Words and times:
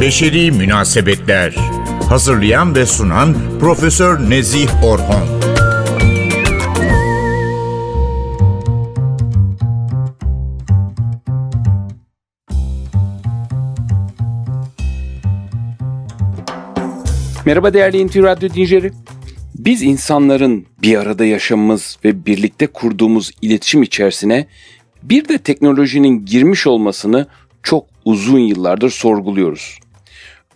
Beşeri 0.00 0.52
Münasebetler 0.52 1.54
Hazırlayan 2.08 2.74
ve 2.74 2.86
sunan 2.86 3.36
Profesör 3.60 4.30
Nezih 4.30 4.84
Orhon 4.84 5.40
Merhaba 17.46 17.74
değerli 17.74 18.06
NTV 18.06 18.22
Radyo 18.22 18.48
dinleyicileri. 18.48 18.92
Biz 19.64 19.82
insanların 19.82 20.66
bir 20.82 20.96
arada 20.96 21.24
yaşamımız 21.24 21.98
ve 22.04 22.26
birlikte 22.26 22.66
kurduğumuz 22.66 23.30
iletişim 23.42 23.82
içerisine 23.82 24.46
bir 25.02 25.28
de 25.28 25.38
teknolojinin 25.38 26.24
girmiş 26.24 26.66
olmasını 26.66 27.26
çok 27.62 27.86
uzun 28.04 28.38
yıllardır 28.38 28.90
sorguluyoruz. 28.90 29.78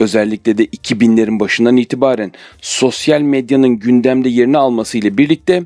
Özellikle 0.00 0.58
de 0.58 0.64
2000'lerin 0.64 1.40
başından 1.40 1.76
itibaren 1.76 2.32
sosyal 2.60 3.20
medyanın 3.20 3.78
gündemde 3.78 4.28
yerini 4.28 4.58
almasıyla 4.58 5.18
birlikte 5.18 5.62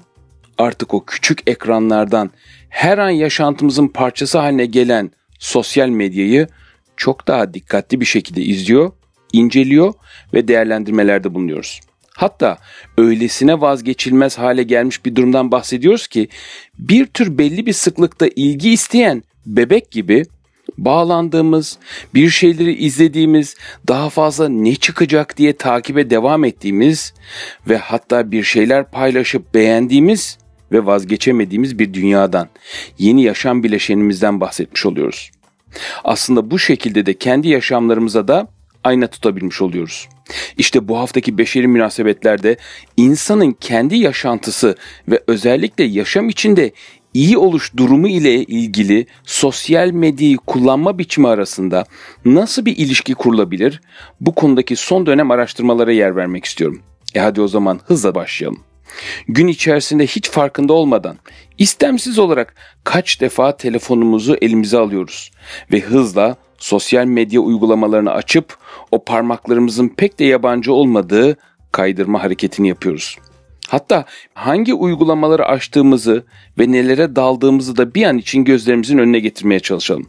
artık 0.59 0.95
o 0.95 1.05
küçük 1.05 1.51
ekranlardan 1.51 2.31
her 2.69 2.99
an 2.99 3.11
yaşantımızın 3.11 3.89
parçası 3.89 4.39
haline 4.39 4.67
gelen 4.67 5.11
sosyal 5.39 5.89
medyayı 5.89 6.49
çok 6.97 7.29
daha 7.29 7.55
dikkatli 7.55 8.01
bir 8.01 8.07
şekilde 8.07 8.43
izliyor, 8.43 8.93
inceliyor 9.33 9.95
ve 10.35 10.49
değerlendirmelerde 10.49 11.35
bulunuyoruz. 11.35 11.81
Hatta 12.19 12.59
öylesine 12.97 13.61
vazgeçilmez 13.61 14.39
hale 14.39 14.63
gelmiş 14.63 15.05
bir 15.05 15.17
durumdan 15.17 15.53
bahsediyoruz 15.53 16.07
ki 16.07 16.29
bir 16.79 17.07
tür 17.07 17.39
belli 17.39 17.67
bir 17.67 17.73
sıklıkta 17.73 18.27
ilgi 18.37 18.71
isteyen 18.71 19.23
bebek 19.47 19.91
gibi 19.91 20.27
bağlandığımız, 20.79 21.79
bir 22.15 22.31
şeyleri 22.31 22.75
izlediğimiz, 22.75 23.57
daha 23.89 24.11
fazla 24.11 24.49
ne 24.49 24.75
çıkacak 24.75 25.37
diye 25.37 25.57
takibe 25.57 26.11
devam 26.11 26.45
ettiğimiz 26.45 27.15
ve 27.69 27.77
hatta 27.77 28.31
bir 28.31 28.43
şeyler 28.43 28.91
paylaşıp 28.91 29.55
beğendiğimiz 29.55 30.39
ve 30.73 30.87
vazgeçemediğimiz 30.87 31.79
bir 31.79 31.95
dünyadan, 31.95 32.49
yeni 32.99 33.23
yaşam 33.23 33.63
bileşenimizden 33.63 34.41
bahsetmiş 34.41 34.87
oluyoruz. 34.87 35.31
Aslında 36.05 36.51
bu 36.51 36.59
şekilde 36.59 37.07
de 37.07 37.15
kendi 37.15 37.49
yaşamlarımıza 37.49 38.29
da 38.29 38.49
ayna 38.85 39.07
tutabilmiş 39.07 39.63
oluyoruz. 39.63 40.09
İşte 40.59 40.89
bu 40.89 40.99
haftaki 40.99 41.39
beşeri 41.39 41.69
münasebetlerde 41.69 42.57
insanın 42.97 43.53
kendi 43.61 43.97
yaşantısı 43.97 44.77
ve 45.09 45.21
özellikle 45.27 45.85
yaşam 45.85 46.29
içinde 46.29 46.73
iyi 47.15 47.39
oluş 47.39 47.77
durumu 47.77 48.09
ile 48.09 48.35
ilgili 48.35 49.07
sosyal 49.25 49.91
medyayı 49.91 50.37
kullanma 50.37 50.99
biçimi 50.99 51.29
arasında 51.29 51.85
nasıl 52.25 52.65
bir 52.65 52.77
ilişki 52.77 53.15
kurulabilir? 53.15 53.81
Bu 54.21 54.35
konudaki 54.35 54.77
son 54.77 55.07
dönem 55.07 55.31
araştırmalara 55.31 55.93
yer 55.93 56.17
vermek 56.17 56.45
istiyorum. 56.45 56.83
E 57.15 57.21
hadi 57.21 57.41
o 57.41 57.49
zaman 57.49 57.81
hızla 57.87 58.15
başlayalım. 58.15 58.61
Gün 59.29 59.47
içerisinde 59.47 60.07
hiç 60.07 60.31
farkında 60.31 60.73
olmadan 60.73 61.19
istemsiz 61.59 62.19
olarak 62.19 62.55
kaç 62.85 63.21
defa 63.21 63.57
telefonumuzu 63.57 64.37
elimize 64.43 64.79
alıyoruz 64.79 65.31
ve 65.73 65.81
hızla 65.81 66.37
sosyal 66.59 67.05
medya 67.05 67.41
uygulamalarını 67.41 68.13
açıp 68.13 68.57
o 68.91 69.05
parmaklarımızın 69.05 69.89
pek 69.89 70.19
de 70.19 70.25
yabancı 70.25 70.73
olmadığı 70.73 71.37
kaydırma 71.73 72.23
hareketini 72.23 72.69
yapıyoruz. 72.69 73.19
Hatta 73.69 74.05
hangi 74.35 74.75
uygulamaları 74.75 75.47
açtığımızı 75.47 76.25
ve 76.59 76.73
nelere 76.73 77.17
daldığımızı 77.17 77.77
da 77.77 77.95
bir 77.95 78.05
an 78.05 78.19
için 78.19 78.45
gözlerimizin 78.45 78.99
önüne 78.99 79.19
getirmeye 79.19 79.61
çalışalım. 79.61 80.07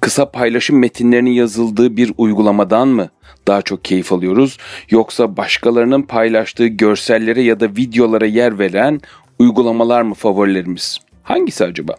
Kısa 0.00 0.30
paylaşım 0.30 0.78
metinlerinin 0.78 1.30
yazıldığı 1.30 1.96
bir 1.96 2.12
uygulamadan 2.16 2.88
mı 2.88 3.08
daha 3.46 3.62
çok 3.62 3.84
keyif 3.84 4.12
alıyoruz 4.12 4.58
yoksa 4.90 5.36
başkalarının 5.36 6.02
paylaştığı 6.02 6.66
görsellere 6.66 7.42
ya 7.42 7.60
da 7.60 7.68
videolara 7.68 8.26
yer 8.26 8.58
veren 8.58 9.00
uygulamalar 9.38 10.02
mı 10.02 10.14
favorilerimiz? 10.14 10.98
Hangisi 11.22 11.64
acaba? 11.64 11.94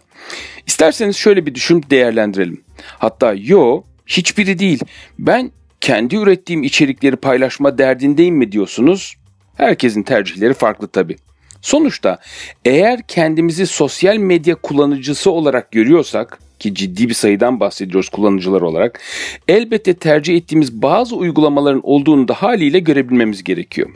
İsterseniz 0.66 1.16
şöyle 1.16 1.46
bir 1.46 1.54
düşünüp 1.54 1.90
değerlendirelim. 1.90 2.64
Hatta 2.98 3.34
yo 3.36 3.82
hiçbiri 4.06 4.58
değil. 4.58 4.80
Ben 5.18 5.50
kendi 5.80 6.16
ürettiğim 6.16 6.62
içerikleri 6.62 7.16
paylaşma 7.16 7.78
derdindeyim 7.78 8.34
mi 8.34 8.52
diyorsunuz? 8.52 9.14
Herkesin 9.56 10.02
tercihleri 10.02 10.54
farklı 10.54 10.88
tabii. 10.88 11.16
Sonuçta 11.60 12.18
eğer 12.64 13.02
kendimizi 13.08 13.66
sosyal 13.66 14.16
medya 14.16 14.54
kullanıcısı 14.54 15.30
olarak 15.30 15.72
görüyorsak 15.72 16.38
ki 16.60 16.74
ciddi 16.74 17.08
bir 17.08 17.14
sayıdan 17.14 17.60
bahsediyoruz 17.60 18.08
kullanıcılar 18.08 18.60
olarak 18.60 19.00
elbette 19.48 19.94
tercih 19.94 20.36
ettiğimiz 20.36 20.82
bazı 20.82 21.16
uygulamaların 21.16 21.80
olduğunu 21.84 22.28
da 22.28 22.34
haliyle 22.34 22.78
görebilmemiz 22.78 23.44
gerekiyor. 23.44 23.90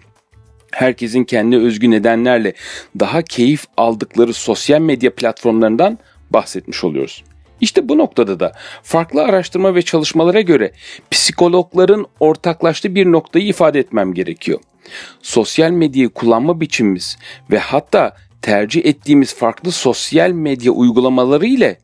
Herkesin 0.72 1.25
kendi 1.25 1.56
özgü 1.56 1.91
nedenlerle 1.91 2.52
daha 3.00 3.22
keyif 3.22 3.64
aldıkları 3.76 4.32
sosyal 4.32 4.80
medya 4.80 5.14
platformlarından 5.14 5.98
bahsetmiş 6.30 6.84
oluyoruz. 6.84 7.25
İşte 7.60 7.88
bu 7.88 7.98
noktada 7.98 8.41
da 8.41 8.52
farklı 8.82 9.22
araştırma 9.22 9.75
ve 9.75 9.82
çalışmalara 9.82 10.41
göre 10.41 10.72
psikologların 11.10 12.06
ortaklaştığı 12.20 12.94
bir 12.94 13.06
noktayı 13.06 13.46
ifade 13.46 13.78
etmem 13.78 14.14
gerekiyor. 14.14 14.60
Sosyal 15.22 15.70
medyayı 15.70 16.08
kullanma 16.08 16.60
biçimimiz 16.60 17.19
ve 17.50 17.58
hatta 17.58 18.16
tercih 18.42 18.86
ettiğimiz 18.86 19.34
farklı 19.34 19.72
sosyal 19.72 20.31
medya 20.31 20.72
uygulamaları 20.72 21.46
ile 21.46 21.78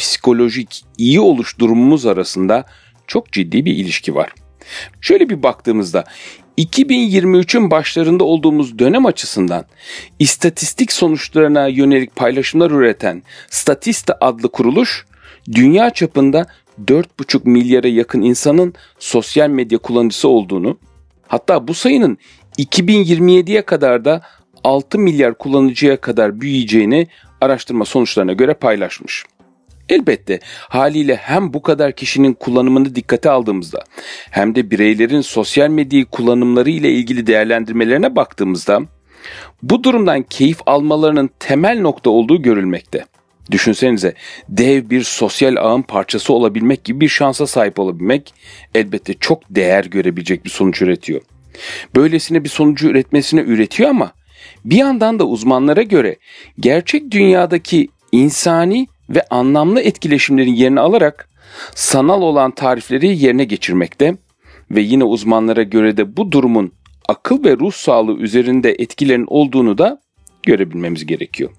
psikolojik 0.00 0.84
iyi 0.98 1.20
oluş 1.20 1.58
durumumuz 1.58 2.06
arasında 2.06 2.64
çok 3.06 3.32
ciddi 3.32 3.64
bir 3.64 3.76
ilişki 3.76 4.14
var. 4.14 4.32
Şöyle 5.00 5.28
bir 5.28 5.42
baktığımızda 5.42 6.04
2023'ün 6.58 7.70
başlarında 7.70 8.24
olduğumuz 8.24 8.78
dönem 8.78 9.06
açısından 9.06 9.64
istatistik 10.18 10.92
sonuçlarına 10.92 11.66
yönelik 11.66 12.16
paylaşımlar 12.16 12.70
üreten 12.70 13.22
Statista 13.50 14.18
adlı 14.20 14.48
kuruluş 14.48 15.06
dünya 15.52 15.90
çapında 15.90 16.46
4,5 16.84 17.40
milyara 17.44 17.88
yakın 17.88 18.22
insanın 18.22 18.74
sosyal 18.98 19.48
medya 19.48 19.78
kullanıcısı 19.78 20.28
olduğunu, 20.28 20.78
hatta 21.28 21.68
bu 21.68 21.74
sayının 21.74 22.18
2027'ye 22.58 23.62
kadar 23.62 24.04
da 24.04 24.22
6 24.64 24.98
milyar 24.98 25.38
kullanıcıya 25.38 25.96
kadar 25.96 26.40
büyüyeceğini 26.40 27.06
araştırma 27.40 27.84
sonuçlarına 27.84 28.32
göre 28.32 28.54
paylaşmış. 28.54 29.24
Elbette 29.90 30.40
haliyle 30.68 31.16
hem 31.16 31.52
bu 31.52 31.62
kadar 31.62 31.92
kişinin 31.92 32.32
kullanımını 32.32 32.94
dikkate 32.94 33.30
aldığımızda 33.30 33.84
hem 34.30 34.54
de 34.54 34.70
bireylerin 34.70 35.20
sosyal 35.20 35.68
medya 35.68 36.04
kullanımları 36.04 36.70
ile 36.70 36.92
ilgili 36.92 37.26
değerlendirmelerine 37.26 38.16
baktığımızda 38.16 38.82
bu 39.62 39.84
durumdan 39.84 40.22
keyif 40.22 40.58
almalarının 40.66 41.30
temel 41.38 41.80
nokta 41.80 42.10
olduğu 42.10 42.42
görülmekte. 42.42 43.04
Düşünsenize 43.50 44.14
dev 44.48 44.90
bir 44.90 45.02
sosyal 45.02 45.56
ağın 45.56 45.82
parçası 45.82 46.32
olabilmek 46.32 46.84
gibi 46.84 47.00
bir 47.00 47.08
şansa 47.08 47.46
sahip 47.46 47.78
olabilmek 47.78 48.34
elbette 48.74 49.14
çok 49.14 49.42
değer 49.50 49.84
görebilecek 49.84 50.44
bir 50.44 50.50
sonuç 50.50 50.82
üretiyor. 50.82 51.20
Böylesine 51.96 52.44
bir 52.44 52.48
sonucu 52.48 52.88
üretmesine 52.88 53.40
üretiyor 53.40 53.90
ama 53.90 54.12
bir 54.64 54.76
yandan 54.76 55.18
da 55.18 55.24
uzmanlara 55.24 55.82
göre 55.82 56.16
gerçek 56.60 57.10
dünyadaki 57.10 57.88
insani 58.12 58.86
ve 59.10 59.22
anlamlı 59.30 59.80
etkileşimlerin 59.80 60.54
yerini 60.54 60.80
alarak 60.80 61.28
sanal 61.74 62.22
olan 62.22 62.50
tarifleri 62.50 63.18
yerine 63.18 63.44
geçirmekte 63.44 64.16
ve 64.70 64.80
yine 64.80 65.04
uzmanlara 65.04 65.62
göre 65.62 65.96
de 65.96 66.16
bu 66.16 66.32
durumun 66.32 66.72
akıl 67.08 67.44
ve 67.44 67.56
ruh 67.56 67.72
sağlığı 67.72 68.16
üzerinde 68.16 68.70
etkilerin 68.78 69.26
olduğunu 69.28 69.78
da 69.78 70.00
görebilmemiz 70.42 71.06
gerekiyor. 71.06 71.50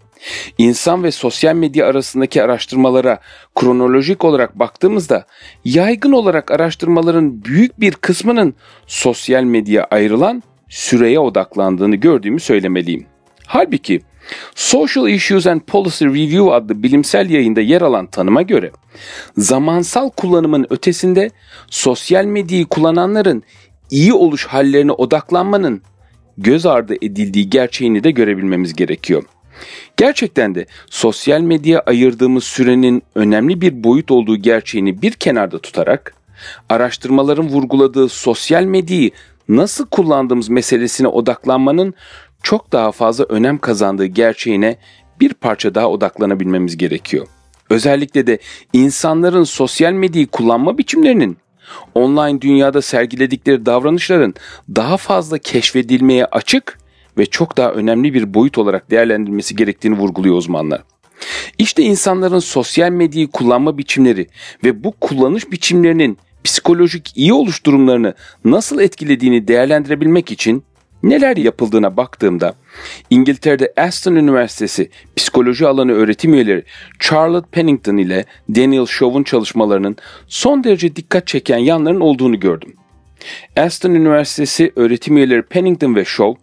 İnsan 0.57 1.03
ve 1.03 1.11
sosyal 1.11 1.55
medya 1.55 1.87
arasındaki 1.87 2.43
araştırmalara 2.43 3.19
kronolojik 3.55 4.25
olarak 4.25 4.59
baktığımızda 4.59 5.25
yaygın 5.65 6.11
olarak 6.11 6.51
araştırmaların 6.51 7.43
büyük 7.45 7.79
bir 7.79 7.91
kısmının 7.91 8.53
sosyal 8.87 9.43
medya 9.43 9.87
ayrılan 9.91 10.43
süreye 10.69 11.19
odaklandığını 11.19 11.95
gördüğümü 11.95 12.39
söylemeliyim. 12.39 13.10
Halbuki 13.53 14.01
Social 14.55 15.07
Issues 15.07 15.47
and 15.47 15.61
Policy 15.61 16.05
Review 16.05 16.53
adlı 16.53 16.83
bilimsel 16.83 17.29
yayında 17.29 17.61
yer 17.61 17.81
alan 17.81 18.07
tanıma 18.07 18.41
göre 18.41 18.71
zamansal 19.37 20.09
kullanımın 20.09 20.67
ötesinde 20.69 21.29
sosyal 21.69 22.25
medyayı 22.25 22.65
kullananların 22.65 23.43
iyi 23.89 24.13
oluş 24.13 24.45
hallerine 24.45 24.91
odaklanmanın 24.91 25.81
göz 26.37 26.65
ardı 26.65 26.95
edildiği 27.01 27.49
gerçeğini 27.49 28.03
de 28.03 28.11
görebilmemiz 28.11 28.73
gerekiyor. 28.73 29.23
Gerçekten 29.97 30.55
de 30.55 30.65
sosyal 30.89 31.41
medya 31.41 31.79
ayırdığımız 31.79 32.43
sürenin 32.43 33.03
önemli 33.15 33.61
bir 33.61 33.83
boyut 33.83 34.11
olduğu 34.11 34.37
gerçeğini 34.37 35.01
bir 35.01 35.11
kenarda 35.11 35.59
tutarak 35.59 36.13
araştırmaların 36.69 37.47
vurguladığı 37.47 38.09
sosyal 38.09 38.63
medyayı 38.63 39.11
nasıl 39.49 39.85
kullandığımız 39.85 40.49
meselesine 40.49 41.07
odaklanmanın 41.07 41.93
çok 42.43 42.71
daha 42.71 42.91
fazla 42.91 43.23
önem 43.23 43.57
kazandığı 43.57 44.05
gerçeğine 44.05 44.77
bir 45.19 45.33
parça 45.33 45.75
daha 45.75 45.89
odaklanabilmemiz 45.89 46.77
gerekiyor. 46.77 47.27
Özellikle 47.69 48.27
de 48.27 48.39
insanların 48.73 49.43
sosyal 49.43 49.93
medyayı 49.93 50.27
kullanma 50.27 50.77
biçimlerinin 50.77 51.37
online 51.95 52.41
dünyada 52.41 52.81
sergiledikleri 52.81 53.65
davranışların 53.65 54.33
daha 54.75 54.97
fazla 54.97 55.37
keşfedilmeye 55.37 56.25
açık 56.25 56.79
ve 57.17 57.25
çok 57.25 57.57
daha 57.57 57.71
önemli 57.71 58.13
bir 58.13 58.33
boyut 58.33 58.57
olarak 58.57 58.91
değerlendirilmesi 58.91 59.55
gerektiğini 59.55 59.97
vurguluyor 59.97 60.35
uzmanlar. 60.35 60.81
İşte 61.57 61.83
insanların 61.83 62.39
sosyal 62.39 62.89
medyayı 62.89 63.27
kullanma 63.27 63.77
biçimleri 63.77 64.27
ve 64.63 64.83
bu 64.83 64.91
kullanış 64.91 65.51
biçimlerinin 65.51 66.17
psikolojik 66.43 67.11
iyi 67.15 67.33
oluş 67.33 67.65
durumlarını 67.65 68.13
nasıl 68.45 68.79
etkilediğini 68.79 69.47
değerlendirebilmek 69.47 70.31
için 70.31 70.63
neler 71.03 71.37
yapıldığına 71.37 71.97
baktığımda 71.97 72.53
İngiltere'de 73.09 73.73
Aston 73.77 74.15
Üniversitesi 74.15 74.89
psikoloji 75.15 75.67
alanı 75.67 75.91
öğretim 75.91 76.33
üyeleri 76.33 76.63
Charlotte 76.99 77.49
Pennington 77.51 77.97
ile 77.97 78.25
Daniel 78.49 78.85
Shaw'un 78.85 79.23
çalışmalarının 79.23 79.97
son 80.27 80.63
derece 80.63 80.95
dikkat 80.95 81.27
çeken 81.27 81.57
yanların 81.57 81.99
olduğunu 81.99 82.39
gördüm. 82.39 82.73
Aston 83.57 83.91
Üniversitesi 83.91 84.71
öğretim 84.75 85.17
üyeleri 85.17 85.41
Pennington 85.41 85.95
ve 85.95 86.05
Shaw, 86.05 86.41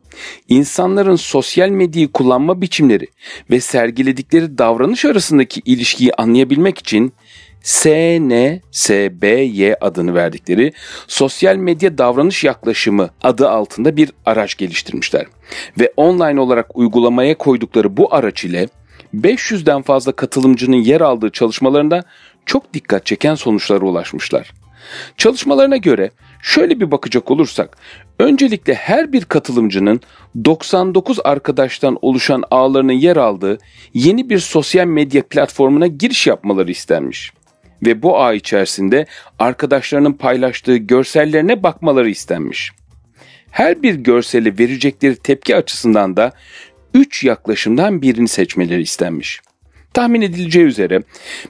insanların 0.49 1.17
sosyal 1.17 1.69
medyayı 1.69 2.09
kullanma 2.09 2.61
biçimleri 2.61 3.07
ve 3.51 3.61
sergiledikleri 3.61 4.59
davranış 4.59 5.05
arasındaki 5.05 5.63
ilişkiyi 5.65 6.15
anlayabilmek 6.15 6.79
için 6.79 7.13
SNSBY 7.63 9.33
adını 9.81 10.15
verdikleri 10.15 10.73
sosyal 11.07 11.57
medya 11.57 11.99
davranış 11.99 12.45
yaklaşımı 12.45 13.11
adı 13.23 13.49
altında 13.49 13.97
bir 13.97 14.13
araç 14.27 14.57
geliştirmişler. 14.57 15.27
Ve 15.81 15.93
online 15.97 16.41
olarak 16.41 16.77
uygulamaya 16.77 17.39
koydukları 17.39 17.97
bu 17.97 18.15
araç 18.15 18.45
ile 18.45 18.69
500'den 19.15 19.83
fazla 19.83 20.13
katılımcının 20.13 20.77
yer 20.77 21.01
aldığı 21.01 21.31
çalışmalarında 21.31 22.05
çok 22.47 22.75
dikkat 22.75 23.07
çeken 23.07 23.35
sonuçlara 23.35 23.85
ulaşmışlar. 23.85 24.53
Çalışmalarına 25.17 25.77
göre 25.77 26.11
şöyle 26.43 26.81
bir 26.81 26.91
bakacak 26.91 27.31
olursak, 27.31 27.79
öncelikle 28.19 28.75
her 28.75 29.13
bir 29.13 29.25
katılımcının 29.25 30.01
99 30.45 31.19
arkadaştan 31.25 31.99
oluşan 32.03 32.45
ağlarının 32.51 32.93
yer 32.93 33.17
aldığı 33.17 33.59
yeni 33.95 34.31
bir 34.31 34.39
sosyal 34.39 34.87
medya 34.87 35.23
platformuna 35.29 35.87
giriş 35.87 36.27
yapmaları 36.27 36.71
istenmiş 36.71 37.33
ve 37.83 38.03
bu 38.03 38.21
ağ 38.21 38.35
içerisinde 38.35 39.07
arkadaşlarının 39.39 40.13
paylaştığı 40.13 40.77
görsellerine 40.77 41.63
bakmaları 41.63 42.11
istenmiş. 42.11 42.73
Her 43.51 43.83
bir 43.83 43.95
görseli 43.95 44.59
verecekleri 44.59 45.17
tepki 45.17 45.57
açısından 45.57 46.17
da 46.17 46.33
3 46.95 47.25
yaklaşımdan 47.25 48.03
birini 48.03 48.29
seçmeleri 48.29 48.83
istenmiş. 48.83 49.41
Tahmin 49.95 50.23
edileceği 50.23 50.65
üzere 50.65 51.03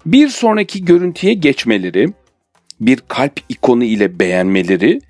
bir 0.06 0.28
sonraki 0.28 0.84
görüntüye 0.84 1.34
geçmeleri, 1.34 2.08
bir 2.80 2.98
kalp 3.08 3.40
ikonu 3.48 3.84
ile 3.84 4.18
beğenmeleri 4.18 5.00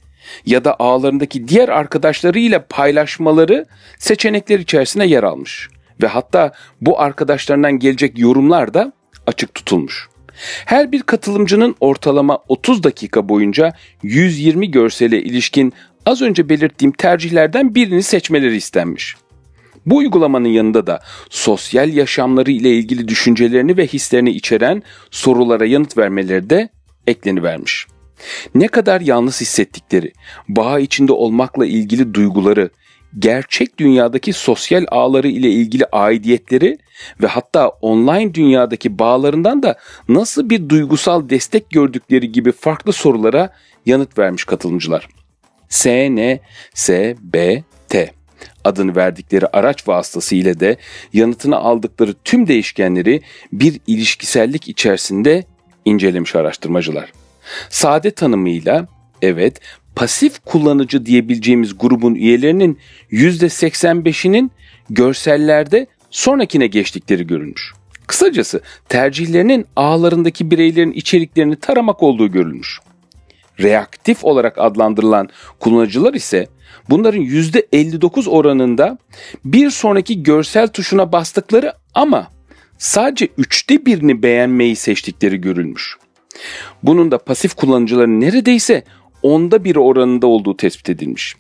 ya 0.47 0.64
da 0.64 0.76
ağlarındaki 0.79 1.49
diğer 1.49 1.69
arkadaşları 1.69 2.38
ile 2.38 2.59
paylaşmaları 2.59 3.67
seçenekler 3.99 4.59
içerisinde 4.59 5.05
yer 5.05 5.23
almış. 5.23 5.69
Ve 6.03 6.06
hatta 6.06 6.53
bu 6.81 7.00
arkadaşlarından 7.00 7.79
gelecek 7.79 8.19
yorumlar 8.19 8.75
da 8.75 8.93
açık 9.26 9.55
tutulmuş. 9.55 10.09
Her 10.64 10.93
bir 10.93 11.02
katılımcının 11.02 11.75
ortalama 11.81 12.38
30 12.49 12.82
dakika 12.82 13.29
boyunca 13.29 13.73
120 14.02 14.70
görsele 14.70 15.23
ilişkin 15.23 15.73
az 16.06 16.23
önce 16.23 16.49
belirttiğim 16.49 16.93
tercihlerden 16.93 17.75
birini 17.75 18.02
seçmeleri 18.02 18.56
istenmiş. 18.56 19.17
Bu 19.87 19.96
uygulamanın 19.96 20.49
yanında 20.49 20.87
da 20.87 21.00
sosyal 21.31 21.93
yaşamları 21.93 22.50
ile 22.50 22.70
ilgili 22.70 23.08
düşüncelerini 23.08 23.76
ve 23.76 23.87
hislerini 23.87 24.31
içeren 24.31 24.82
sorulara 25.11 25.67
yanıt 25.67 25.99
vermeleri 25.99 26.50
de 26.50 26.69
eklenivermiş. 27.06 27.87
Ne 28.55 28.69
kadar 28.69 29.00
yalnız 29.00 29.40
hissettikleri, 29.40 30.12
bağ 30.49 30.81
içinde 30.81 31.12
olmakla 31.12 31.67
ilgili 31.67 32.14
duyguları, 32.14 32.70
gerçek 33.19 33.79
dünyadaki 33.79 34.33
sosyal 34.33 34.85
ağları 34.89 35.29
ile 35.29 35.51
ilgili 35.51 35.87
aidiyetleri 35.87 36.79
ve 37.23 37.27
hatta 37.27 37.69
online 37.69 38.35
dünyadaki 38.35 38.99
bağlarından 38.99 39.63
da 39.63 39.79
nasıl 40.09 40.51
bir 40.51 40.69
duygusal 40.69 41.29
destek 41.29 41.71
gördükleri 41.71 42.33
gibi 42.33 42.53
farklı 42.53 42.93
sorulara 42.93 43.51
yanıt 43.87 44.19
vermiş 44.19 44.45
katılımcılar. 44.45 45.09
SNSBT 45.69 46.39
adını 48.65 48.97
verdikleri 48.97 49.47
araç 49.47 49.89
vasıtası 49.89 50.35
ile 50.35 50.61
de 50.61 50.77
yanıtını 51.13 51.57
aldıkları 51.57 52.15
tüm 52.25 52.47
değişkenleri 52.47 53.23
bir 53.53 53.81
ilişkisellik 53.87 54.69
içerisinde 54.69 55.45
incelemiş 55.85 56.37
araştırmacılar. 56.37 57.13
Sade 57.71 58.11
tanımıyla 58.11 58.87
evet 59.23 59.61
pasif 59.99 60.45
kullanıcı 60.45 61.06
diyebileceğimiz 61.06 61.79
grubun 61.79 62.15
üyelerinin 62.15 62.79
%85'inin 63.12 64.50
görsellerde 64.91 65.87
sonrakine 66.11 66.67
geçtikleri 66.67 67.27
görülmüş. 67.27 67.73
Kısacası 68.06 68.61
tercihlerinin 68.89 69.67
ağlarındaki 69.77 70.50
bireylerin 70.50 70.93
içeriklerini 70.93 71.56
taramak 71.56 72.03
olduğu 72.03 72.33
görülmüş. 72.33 72.81
Reaktif 73.61 74.25
olarak 74.25 74.59
adlandırılan 74.59 75.29
kullanıcılar 75.61 76.15
ise 76.15 76.49
bunların 76.91 77.23
%59 77.23 78.29
oranında 78.29 78.99
bir 79.45 79.71
sonraki 79.71 80.23
görsel 80.23 80.69
tuşuna 80.69 81.12
bastıkları 81.12 81.73
ama 81.95 82.29
sadece 82.79 83.29
üçte 83.39 83.87
birini 83.87 84.23
beğenmeyi 84.23 84.77
seçtikleri 84.77 85.41
görülmüş. 85.41 85.97
Bunun 86.83 87.11
da 87.11 87.19
pasif 87.19 87.55
kullanıcıların 87.55 88.21
neredeyse 88.21 88.85
onda 89.23 89.65
bir 89.65 89.76
oranında 89.76 90.26
olduğu 90.26 90.56
tespit 90.56 90.91
edilmiş. 90.91 91.37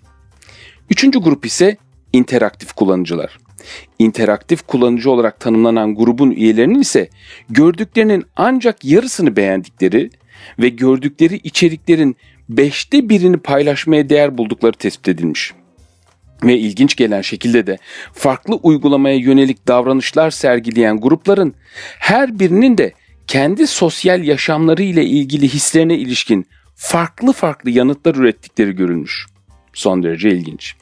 Üçüncü 0.90 1.18
grup 1.18 1.46
ise 1.46 1.76
interaktif 2.12 2.72
kullanıcılar. 2.72 3.38
İnteraktif 3.98 4.66
kullanıcı 4.66 5.10
olarak 5.10 5.40
tanımlanan 5.40 5.94
grubun 5.94 6.30
üyelerinin 6.30 6.80
ise 6.80 7.08
gördüklerinin 7.50 8.24
ancak 8.36 8.84
yarısını 8.84 9.36
beğendikleri 9.36 10.10
ve 10.58 10.68
gördükleri 10.68 11.36
içeriklerin 11.36 12.16
beşte 12.48 13.08
birini 13.08 13.36
paylaşmaya 13.36 14.08
değer 14.08 14.38
buldukları 14.38 14.72
tespit 14.72 15.08
edilmiş. 15.08 15.52
Ve 16.44 16.58
ilginç 16.58 16.96
gelen 16.96 17.20
şekilde 17.20 17.66
de 17.66 17.78
farklı 18.12 18.54
uygulamaya 18.54 19.16
yönelik 19.16 19.68
davranışlar 19.68 20.30
sergileyen 20.30 21.00
grupların 21.00 21.54
her 21.98 22.38
birinin 22.38 22.78
de 22.78 22.92
kendi 23.26 23.66
sosyal 23.66 24.24
yaşamları 24.24 24.82
ile 24.82 25.04
ilgili 25.04 25.48
hislerine 25.48 25.98
ilişkin 25.98 26.46
farklı 26.78 27.32
farklı 27.32 27.70
yanıtlar 27.70 28.14
ürettikleri 28.14 28.72
görülmüş. 28.72 29.26
Son 29.72 30.02
derece 30.02 30.30
ilginç. 30.30 30.74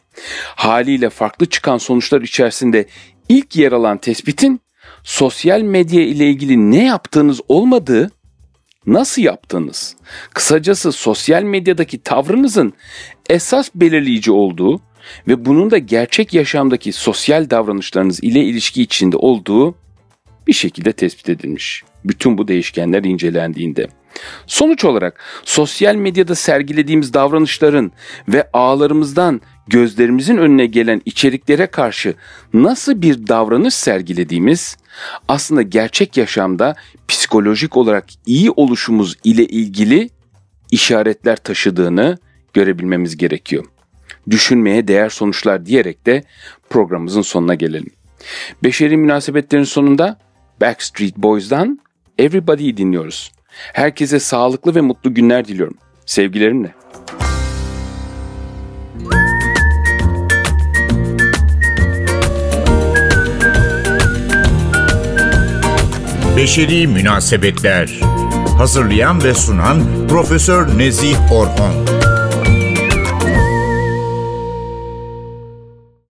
Haliyle 0.45 1.11
farklı 1.11 1.47
çıkan 1.47 1.79
sonuçlar 1.79 2.23
içerisinde 2.23 2.87
ilk 3.29 3.57
yer 3.57 3.73
alan 3.73 3.99
tespitin 3.99 4.61
sosyal 5.03 5.61
medya 5.61 6.03
ile 6.03 6.31
ilgili 6.31 6.71
ne 6.71 6.85
yaptığınız 6.85 7.41
olmadığı, 7.49 8.11
nasıl 8.87 9.23
yaptığınız, 9.23 9.97
kısacası 10.35 10.93
sosyal 10.93 11.43
medyadaki 11.43 12.03
tavrınızın 12.03 12.73
esas 13.31 13.71
belirleyici 13.75 14.33
olduğu 14.33 14.81
ve 15.29 15.45
bunun 15.45 15.71
da 15.71 15.79
gerçek 15.79 16.35
yaşamdaki 16.35 16.93
sosyal 16.93 17.51
davranışlarınız 17.51 18.25
ile 18.25 18.41
ilişki 18.45 18.83
içinde 18.83 19.17
olduğu 19.17 19.75
bir 20.47 20.53
şekilde 20.53 20.93
tespit 20.93 21.29
edilmiş. 21.29 21.83
Bütün 22.05 22.39
bu 22.39 22.49
değişkenler 22.49 23.05
incelendiğinde. 23.05 23.89
Sonuç 24.47 24.85
olarak 24.85 25.21
sosyal 25.45 25.95
medyada 25.95 26.35
sergilediğimiz 26.35 27.15
davranışların 27.15 27.93
ve 28.29 28.49
ağlarımızdan 28.53 29.41
gözlerimizin 29.69 30.37
önüne 30.37 30.67
gelen 30.67 31.03
içeriklere 31.05 31.67
karşı 31.67 32.15
nasıl 32.55 33.03
bir 33.03 33.29
davranış 33.29 33.75
sergilediğimiz 33.75 34.77
aslında 35.29 35.63
gerçek 35.63 36.17
yaşamda 36.17 36.75
psikolojik 37.09 37.77
olarak 37.77 38.05
iyi 38.27 38.51
oluşumuz 38.51 39.17
ile 39.25 39.47
ilgili 39.47 40.11
işaretler 40.71 41.37
taşıdığını 41.37 42.19
görebilmemiz 42.55 43.17
gerekiyor. 43.17 43.65
Düşünmeye 44.31 44.89
değer 44.89 45.09
sonuçlar 45.09 45.67
diyerek 45.67 46.07
de 46.07 46.25
programımızın 46.71 47.23
sonuna 47.23 47.55
gelelim. 47.55 47.91
Beşeri 48.65 48.97
münasebetlerin 48.97 49.65
sonunda 49.65 50.19
Backstreet 50.61 51.17
Boys'dan 51.17 51.81
Everybody'yi 52.19 52.77
dinliyoruz. 52.77 53.36
Herkese 53.73 54.21
sağlıklı 54.21 54.75
ve 54.75 54.81
mutlu 54.81 55.15
günler 55.15 55.45
diliyorum. 55.45 55.77
Sevgilerimle. 56.07 56.75
Beşeri 66.37 66.87
Münasebetler 66.87 68.01
Hazırlayan 68.59 69.25
ve 69.25 69.35
sunan 69.35 69.83
Profesör 70.09 70.79
Nezih 70.79 71.33
Orhon 71.33 71.87